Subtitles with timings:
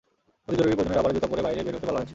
[0.47, 2.09] অতি জরুরি প্রয়োজনে রাবারের জুতা পরে বাইরে বের হতে বলা হয়েছে।